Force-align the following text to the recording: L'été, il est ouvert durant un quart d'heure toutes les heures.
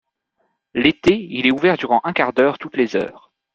L'été, 0.73 1.15
il 1.29 1.45
est 1.45 1.51
ouvert 1.51 1.77
durant 1.77 2.01
un 2.05 2.11
quart 2.11 2.33
d'heure 2.33 2.57
toutes 2.57 2.75
les 2.75 2.95
heures. 2.95 3.31